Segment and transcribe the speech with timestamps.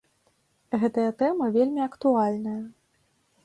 [0.83, 2.59] Гэтая тэма вельмі актуальная.